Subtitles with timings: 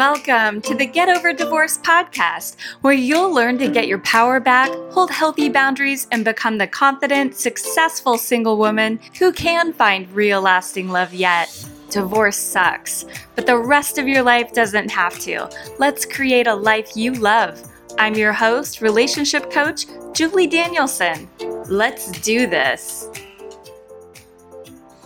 [0.00, 4.70] Welcome to the Get Over Divorce podcast, where you'll learn to get your power back,
[4.90, 10.88] hold healthy boundaries, and become the confident, successful single woman who can find real lasting
[10.88, 11.50] love yet.
[11.90, 13.04] Divorce sucks,
[13.36, 15.50] but the rest of your life doesn't have to.
[15.78, 17.62] Let's create a life you love.
[17.98, 21.28] I'm your host, relationship coach, Julie Danielson.
[21.68, 23.06] Let's do this.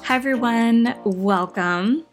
[0.05, 0.95] Hi, everyone.
[1.05, 2.07] Welcome.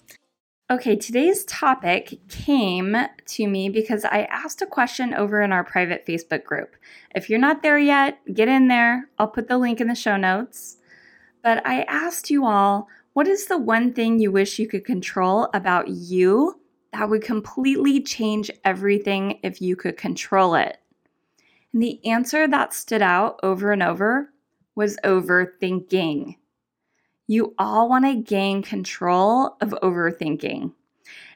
[0.72, 6.06] Okay, today's topic came to me because I asked a question over in our private
[6.06, 6.78] Facebook group.
[7.14, 9.10] If you're not there yet, get in there.
[9.20, 10.78] I'll put the link in the show notes.
[11.44, 15.50] But I asked you all, what is the one thing you wish you could control
[15.54, 16.62] about you
[16.94, 20.78] that would completely change everything if you could control it?
[21.74, 24.32] And the answer that stood out over and over
[24.74, 26.38] was overthinking.
[27.32, 30.64] You all want to gain control of overthinking.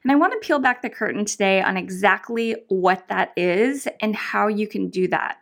[0.04, 4.14] And I want to peel back the curtain today on exactly what that is and
[4.14, 5.38] how you can do that.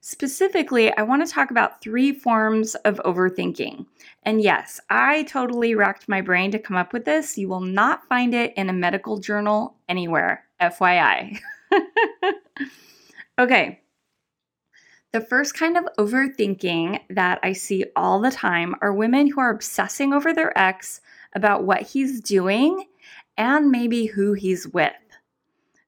[0.00, 3.86] Specifically, I want to talk about three forms of overthinking.
[4.24, 7.38] And yes, I totally racked my brain to come up with this.
[7.38, 11.38] You will not find it in a medical journal anywhere, FYI.
[13.38, 13.81] okay,
[15.12, 19.50] the first kind of overthinking that I see all the time are women who are
[19.50, 21.02] obsessing over their ex
[21.34, 22.86] about what he's doing
[23.36, 24.92] and maybe who he's with.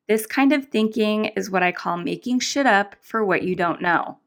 [0.08, 3.80] This kind of thinking is what I call making shit up for what you don't
[3.80, 4.19] know.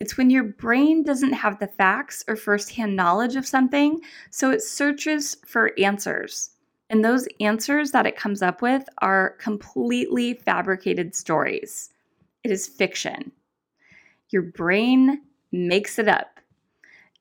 [0.00, 4.62] It's when your brain doesn't have the facts or firsthand knowledge of something, so it
[4.62, 6.52] searches for answers.
[6.88, 11.90] And those answers that it comes up with are completely fabricated stories.
[12.42, 13.32] It is fiction.
[14.30, 16.40] Your brain makes it up.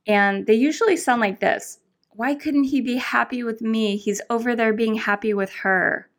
[0.07, 1.79] And they usually sound like this
[2.11, 3.97] Why couldn't he be happy with me?
[3.97, 6.09] He's over there being happy with her.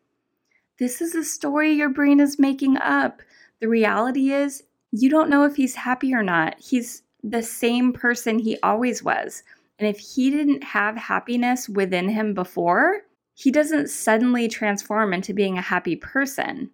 [0.79, 3.23] This is a story your brain is making up.
[3.61, 4.63] The reality is,
[4.93, 6.59] you don't know if he's happy or not.
[6.59, 9.43] He's the same person he always was.
[9.79, 13.03] And if he didn't have happiness within him before,
[13.35, 16.71] he doesn't suddenly transform into being a happy person.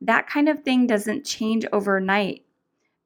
[0.00, 2.45] That kind of thing doesn't change overnight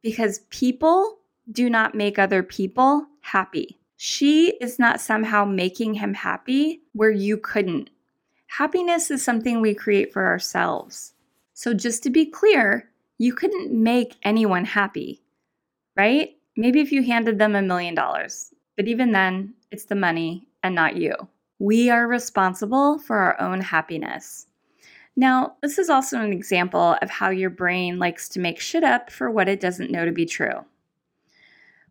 [0.02, 1.18] because people
[1.50, 3.78] do not make other people happy.
[3.96, 7.90] She is not somehow making him happy where you couldn't.
[8.46, 11.12] Happiness is something we create for ourselves.
[11.52, 15.22] So, just to be clear, you couldn't make anyone happy,
[15.96, 16.30] right?
[16.56, 20.74] Maybe if you handed them a million dollars, but even then, it's the money and
[20.74, 21.14] not you.
[21.58, 24.46] We are responsible for our own happiness.
[25.20, 29.10] Now, this is also an example of how your brain likes to make shit up
[29.10, 30.64] for what it doesn't know to be true.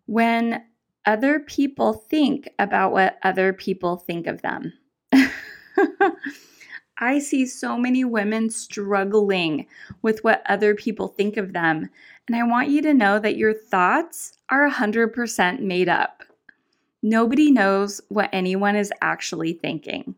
[0.07, 0.63] When
[1.05, 4.73] other people think about what other people think of them.
[6.97, 9.67] I see so many women struggling
[10.01, 11.87] with what other people think of them.
[12.25, 16.23] And I want you to know that your thoughts are 100% made up.
[17.03, 20.15] Nobody knows what anyone is actually thinking.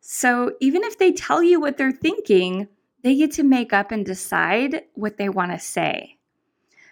[0.00, 2.68] So even if they tell you what they're thinking,
[3.02, 6.16] they get to make up and decide what they want to say.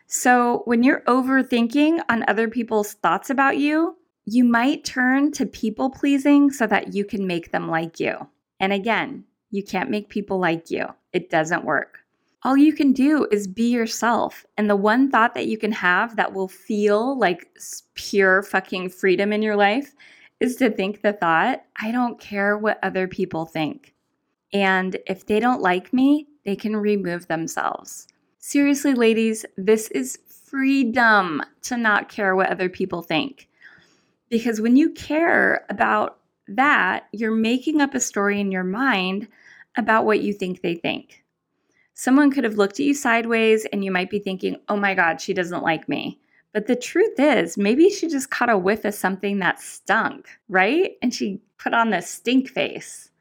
[0.06, 5.90] So when you're overthinking on other people's thoughts about you, you might turn to people
[5.90, 8.28] pleasing so that you can make them like you.
[8.60, 12.00] And again, you can't make people like you, it doesn't work.
[12.42, 14.46] All you can do is be yourself.
[14.56, 17.48] And the one thought that you can have that will feel like
[17.94, 19.94] pure fucking freedom in your life
[20.40, 23.94] is to think the thought, I don't care what other people think.
[24.52, 28.08] And if they don't like me, they can remove themselves.
[28.38, 33.48] Seriously, ladies, this is freedom to not care what other people think.
[34.30, 39.28] Because when you care about that, you're making up a story in your mind
[39.76, 41.22] about what you think they think.
[41.94, 45.20] Someone could have looked at you sideways and you might be thinking, oh my God,
[45.20, 46.18] she doesn't like me.
[46.58, 50.96] But the truth is, maybe she just caught a whiff of something that stunk, right?
[51.00, 53.12] And she put on this stink face.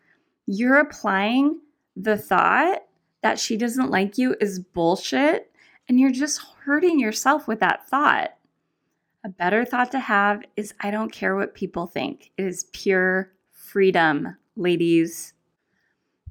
[0.48, 1.60] You're applying
[1.95, 2.80] the thought
[3.22, 5.51] that she doesn't like you is bullshit,
[5.88, 8.34] and you're just hurting yourself with that thought.
[9.24, 12.31] A better thought to have is I don't care what people think.
[12.40, 15.36] It is pure freedom, ladies.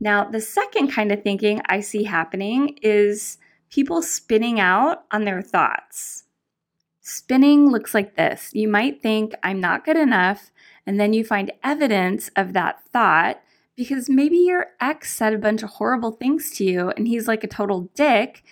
[0.00, 3.38] Now, the second kind of thinking I see happening is
[3.70, 6.24] people spinning out on their thoughts.
[7.08, 8.50] Spinning looks like this.
[8.52, 10.50] You might think, I'm not good enough,
[10.84, 13.40] and then you find evidence of that thought
[13.76, 17.44] because maybe your ex said a bunch of horrible things to you and he's like
[17.44, 18.42] a total dick,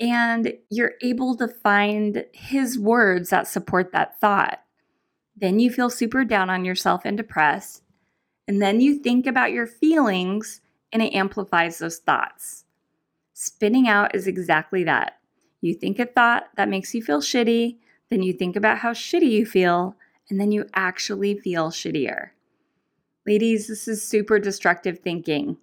[0.00, 4.58] and you're able to find his words that support that thought.
[5.36, 7.84] Then you feel super down on yourself and depressed,
[8.48, 10.62] and then you think about your feelings
[10.92, 12.64] and it amplifies those thoughts.
[13.34, 15.20] Spinning out is exactly that.
[15.60, 17.78] You think a thought that makes you feel shitty,
[18.10, 19.96] then you think about how shitty you feel,
[20.30, 22.30] and then you actually feel shittier.
[23.26, 25.56] Ladies, this is super destructive thinking,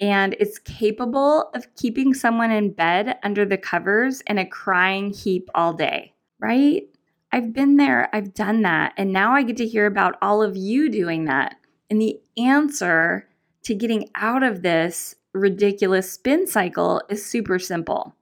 [0.00, 5.48] and it's capable of keeping someone in bed under the covers in a crying heap
[5.54, 6.82] all day, right?
[7.30, 10.56] I've been there, I've done that, and now I get to hear about all of
[10.56, 11.56] you doing that.
[11.90, 13.28] And the answer
[13.62, 18.14] to getting out of this ridiculous spin cycle is super simple.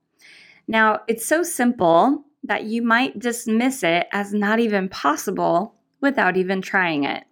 [0.68, 6.62] Now, it's so simple that you might dismiss it as not even possible without even
[6.62, 7.24] trying it.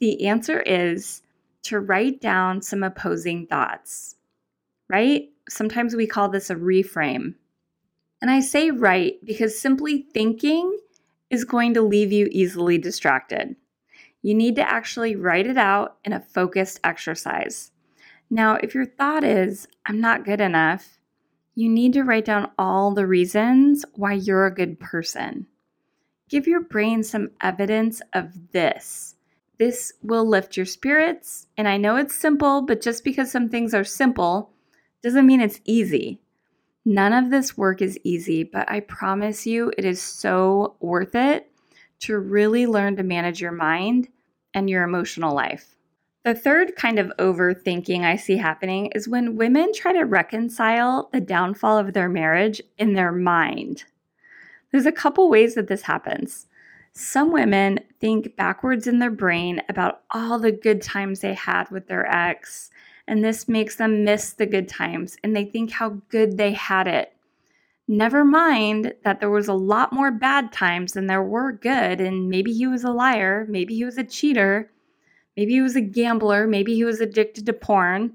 [0.00, 1.22] The answer is
[1.64, 4.16] to write down some opposing thoughts,
[4.88, 5.28] right?
[5.48, 7.34] Sometimes we call this a reframe.
[8.20, 10.76] And I say write because simply thinking
[11.30, 13.56] is going to leave you easily distracted.
[14.22, 17.70] You need to actually write it out in a focused exercise.
[18.30, 20.98] Now, if your thought is, I'm not good enough,
[21.54, 25.46] you need to write down all the reasons why you're a good person.
[26.28, 29.16] Give your brain some evidence of this.
[29.58, 31.46] This will lift your spirits.
[31.56, 34.50] And I know it's simple, but just because some things are simple
[35.02, 36.20] doesn't mean it's easy.
[36.84, 41.50] None of this work is easy, but I promise you it is so worth it
[42.00, 44.08] to really learn to manage your mind
[44.54, 45.76] and your emotional life.
[46.24, 51.20] The third kind of overthinking I see happening is when women try to reconcile the
[51.20, 53.84] downfall of their marriage in their mind.
[54.70, 56.46] There's a couple ways that this happens.
[56.92, 61.88] Some women think backwards in their brain about all the good times they had with
[61.88, 62.70] their ex,
[63.08, 66.86] and this makes them miss the good times and they think how good they had
[66.86, 67.12] it.
[67.88, 72.28] Never mind that there was a lot more bad times than there were good, and
[72.28, 74.70] maybe he was a liar, maybe he was a cheater,
[75.36, 78.12] maybe he was a gambler, maybe he was addicted to porn.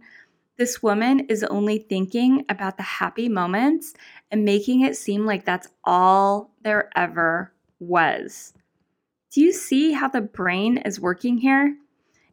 [0.57, 3.93] This woman is only thinking about the happy moments
[4.31, 8.53] and making it seem like that's all there ever was.
[9.31, 11.77] Do you see how the brain is working here?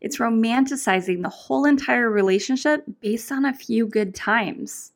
[0.00, 4.92] It's romanticizing the whole entire relationship based on a few good times.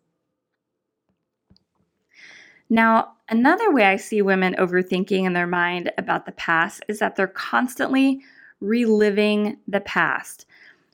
[2.71, 7.17] Now, another way I see women overthinking in their mind about the past is that
[7.17, 8.21] they're constantly
[8.61, 10.47] reliving the past,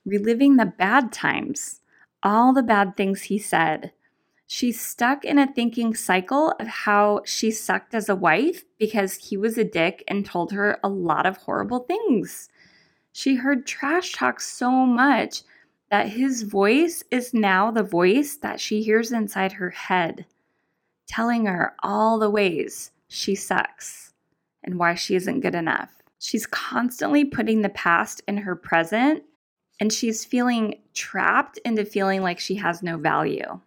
[0.05, 1.81] reliving the bad times
[2.25, 3.93] all the bad things he said.
[4.47, 9.37] She's stuck in a thinking cycle of how she sucked as a wife because he
[9.37, 12.49] was a dick and told her a lot of horrible things.
[13.13, 15.43] She heard trash talk so much
[15.91, 20.27] that his voice is now the voice that she hears inside her head,
[21.07, 24.13] telling her all the ways she sucks
[24.63, 25.91] and why she isn't good enough.
[26.25, 29.25] She's constantly putting the past in her present
[29.79, 33.61] and she's feeling trapped into feeling like she has no value.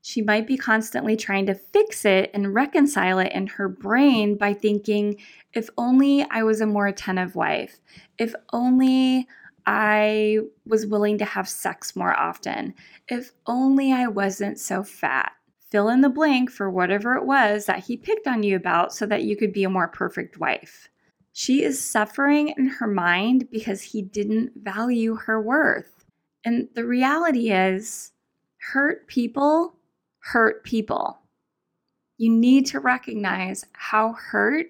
[0.00, 4.54] She might be constantly trying to fix it and reconcile it in her brain by
[4.54, 5.16] thinking,
[5.52, 7.80] if only I was a more attentive wife,
[8.18, 9.26] if only
[9.66, 12.72] I was willing to have sex more often,
[13.08, 15.32] if only I wasn't so fat.
[15.58, 19.06] Fill in the blank for whatever it was that he picked on you about so
[19.06, 20.88] that you could be a more perfect wife.
[21.42, 26.04] She is suffering in her mind because he didn't value her worth.
[26.44, 28.12] And the reality is,
[28.58, 29.74] hurt people
[30.18, 31.18] hurt people.
[32.18, 34.66] You need to recognize how hurt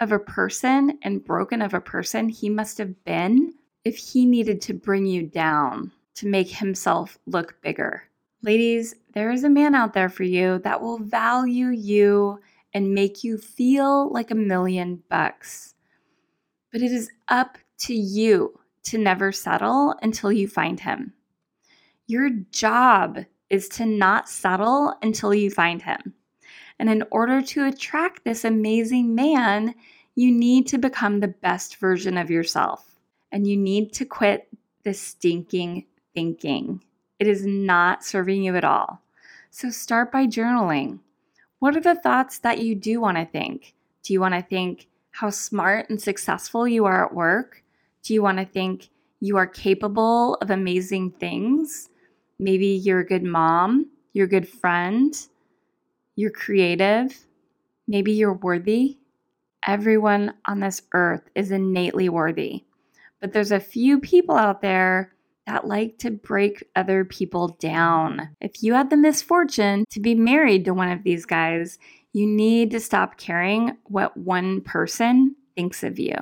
[0.00, 3.52] of a person and broken of a person he must have been
[3.84, 8.04] if he needed to bring you down to make himself look bigger.
[8.40, 12.40] Ladies, there is a man out there for you that will value you
[12.72, 15.74] and make you feel like a million bucks.
[16.72, 21.12] But it is up to you to never settle until you find him.
[22.06, 23.18] Your job
[23.50, 26.14] is to not settle until you find him.
[26.78, 29.74] And in order to attract this amazing man,
[30.14, 32.98] you need to become the best version of yourself.
[33.30, 34.48] And you need to quit
[34.82, 36.82] the stinking thinking.
[37.18, 39.00] It is not serving you at all.
[39.50, 40.98] So start by journaling.
[41.60, 43.74] What are the thoughts that you do want to think?
[44.02, 47.62] Do you want to think how smart and successful you are at work?
[48.02, 48.88] Do you want to think
[49.20, 51.88] you are capable of amazing things?
[52.38, 55.14] Maybe you're a good mom, you're a good friend,
[56.16, 57.26] you're creative,
[57.86, 58.98] maybe you're worthy.
[59.66, 62.64] Everyone on this earth is innately worthy.
[63.20, 65.14] But there's a few people out there
[65.46, 68.30] that like to break other people down.
[68.40, 71.78] If you had the misfortune to be married to one of these guys,
[72.12, 76.14] you need to stop caring what one person thinks of you.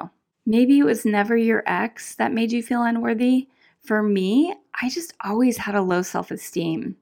[0.47, 3.49] Maybe it was never your ex that made you feel unworthy.
[3.82, 6.97] For me, I just always had a low self esteem.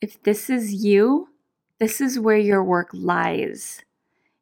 [0.00, 1.28] If this is you,
[1.78, 3.82] this is where your work lies.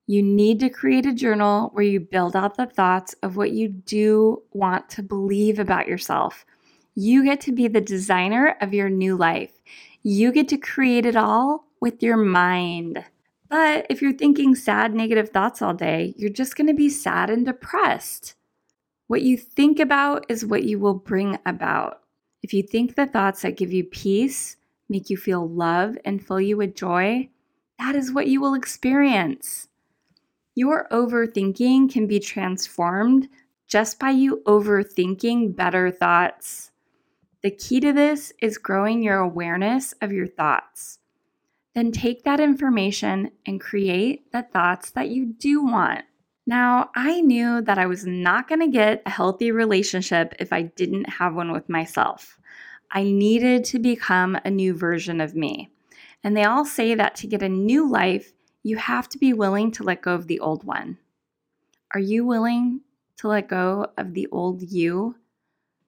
[0.06, 3.68] You need to create a journal where you build out the thoughts of what you
[3.68, 6.44] do want to believe about yourself.
[6.94, 9.52] You get to be the designer of your new life.
[10.02, 13.04] You get to create it all with your mind.
[13.50, 17.28] But if you're thinking sad, negative thoughts all day, you're just going to be sad
[17.28, 18.36] and depressed.
[19.08, 22.00] What you think about is what you will bring about.
[22.44, 24.56] If you think the thoughts that give you peace,
[24.88, 27.28] make you feel love, and fill you with joy,
[27.80, 29.66] that is what you will experience.
[30.54, 33.28] Your overthinking can be transformed
[33.66, 36.70] just by you overthinking better thoughts.
[37.42, 40.99] The key to this is growing your awareness of your thoughts.
[41.74, 46.04] Then take that information and create the thoughts that you do want.
[46.46, 50.62] Now, I knew that I was not going to get a healthy relationship if I
[50.62, 52.38] didn't have one with myself.
[52.90, 55.70] I needed to become a new version of me.
[56.24, 59.70] And they all say that to get a new life, you have to be willing
[59.72, 60.98] to let go of the old one.
[61.94, 62.80] Are you willing
[63.18, 65.16] to let go of the old you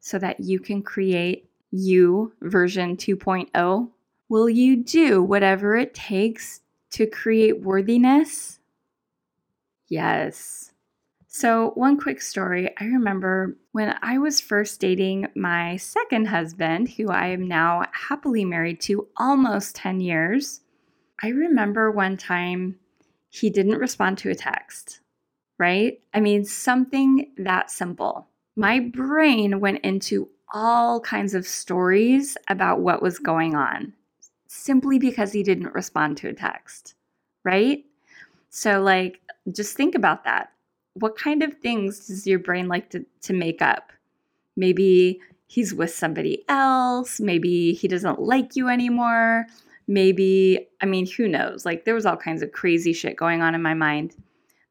[0.00, 3.90] so that you can create you version 2.0?
[4.32, 6.62] Will you do whatever it takes
[6.92, 8.60] to create worthiness?
[9.88, 10.72] Yes.
[11.26, 17.10] So, one quick story I remember when I was first dating my second husband, who
[17.10, 20.62] I am now happily married to almost 10 years.
[21.22, 22.78] I remember one time
[23.28, 25.00] he didn't respond to a text,
[25.58, 26.00] right?
[26.14, 28.28] I mean, something that simple.
[28.56, 33.92] My brain went into all kinds of stories about what was going on
[34.52, 36.94] simply because he didn't respond to a text,
[37.42, 37.84] right?
[38.50, 40.52] So, like, just think about that.
[40.94, 43.92] What kind of things does your brain like to, to make up?
[44.54, 47.18] Maybe he's with somebody else.
[47.18, 49.46] Maybe he doesn't like you anymore.
[49.88, 51.64] Maybe, I mean, who knows?
[51.64, 54.14] Like, there was all kinds of crazy shit going on in my mind.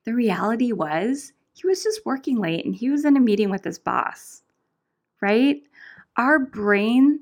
[0.05, 3.63] The reality was, he was just working late and he was in a meeting with
[3.63, 4.43] his boss,
[5.21, 5.61] right?
[6.17, 7.21] Our brain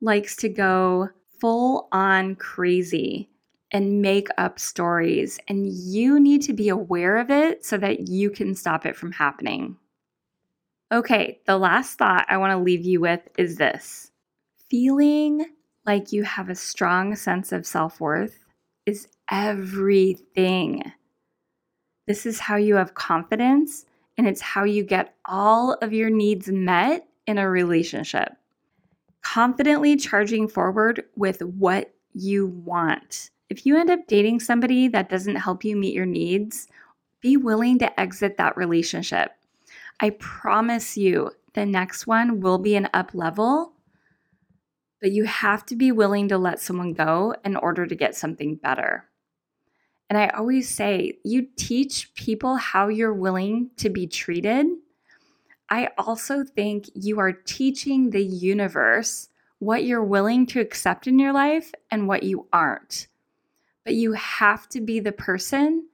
[0.00, 3.28] likes to go full on crazy
[3.72, 8.30] and make up stories, and you need to be aware of it so that you
[8.30, 9.76] can stop it from happening.
[10.92, 14.12] Okay, the last thought I want to leave you with is this
[14.70, 15.44] feeling
[15.84, 18.44] like you have a strong sense of self worth
[18.86, 20.92] is everything.
[22.06, 23.84] This is how you have confidence,
[24.16, 28.32] and it's how you get all of your needs met in a relationship.
[29.32, 35.36] Confidently charging forward with what you want if you end up dating somebody that doesn't
[35.36, 36.66] help you meet your needs,
[37.20, 39.32] be willing to exit that relationship.
[40.00, 43.72] I promise you, the next one will be an up level,
[45.00, 48.56] but you have to be willing to let someone go in order to get something
[48.56, 49.04] better.
[50.10, 54.66] And I always say, you teach people how you're willing to be treated.
[55.68, 61.32] I also think you are teaching the universe what you're willing to accept in your
[61.32, 63.08] life and what you aren't
[63.86, 65.86] but you have to be the person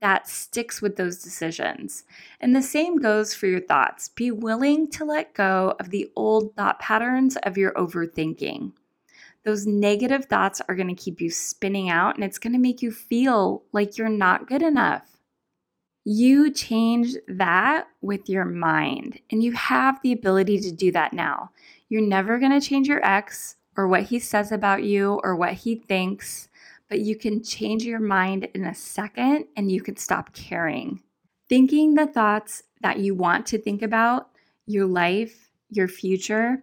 [0.00, 2.04] that sticks with those decisions.
[2.40, 4.08] And the same goes for your thoughts.
[4.08, 8.72] Be willing to let go of the old thought patterns of your overthinking.
[9.44, 12.80] Those negative thoughts are going to keep you spinning out and it's going to make
[12.80, 15.13] you feel like you're not good enough.
[16.04, 21.50] You change that with your mind, and you have the ability to do that now.
[21.88, 25.54] You're never going to change your ex or what he says about you or what
[25.54, 26.48] he thinks
[26.88, 31.00] but you can change your mind in a second and you can stop caring.
[31.48, 34.28] Thinking the thoughts that you want to think about,
[34.66, 36.62] your life, your future,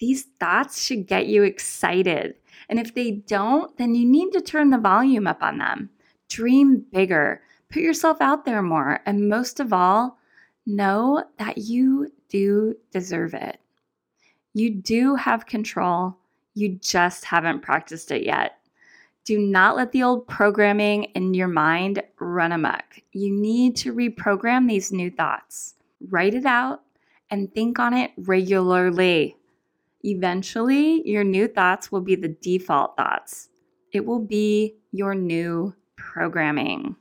[0.00, 2.34] these thoughts should get you excited.
[2.68, 5.90] And if they don't, then you need to turn the volume up on them.
[6.28, 7.42] Dream bigger,
[7.72, 10.18] put yourself out there more, and most of all,
[10.66, 13.58] know that you do deserve it.
[14.54, 16.16] You do have control,
[16.54, 18.58] you just haven't practiced it yet.
[19.24, 22.98] Do not let the old programming in your mind run amok.
[23.12, 25.74] You need to reprogram these new thoughts.
[26.10, 26.82] Write it out
[27.30, 29.36] and think on it regularly.
[30.04, 33.48] Eventually, your new thoughts will be the default thoughts.
[33.92, 36.96] It will be your new programming.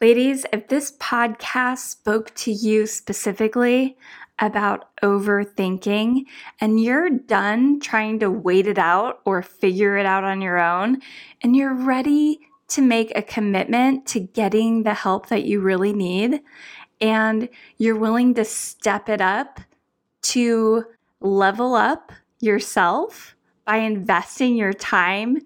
[0.00, 3.96] Ladies, if this podcast spoke to you specifically,
[4.38, 6.24] about overthinking
[6.60, 11.00] and you're done trying to wait it out or figure it out on your own
[11.40, 16.40] and you're ready to make a commitment to getting the help that you really need
[17.00, 17.48] and
[17.78, 19.60] you're willing to step it up
[20.20, 20.84] to
[21.20, 23.34] level up yourself
[23.64, 25.38] by investing your time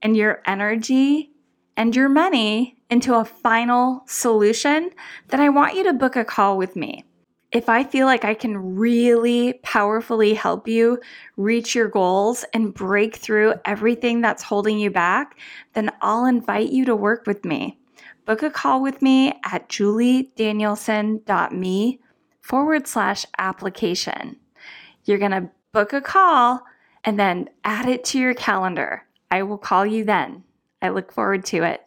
[0.00, 1.32] and your energy
[1.76, 4.90] and your money into a final solution,
[5.28, 7.04] then I want you to book a call with me.
[7.52, 11.00] If I feel like I can really powerfully help you
[11.36, 15.38] reach your goals and break through everything that's holding you back,
[15.72, 17.78] then I'll invite you to work with me.
[18.24, 22.00] Book a call with me at juliedanielson.me
[22.40, 24.36] forward slash application.
[25.04, 26.62] You're going to book a call
[27.04, 29.04] and then add it to your calendar.
[29.30, 30.42] I will call you then.
[30.82, 31.86] I look forward to it.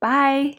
[0.00, 0.56] Bye.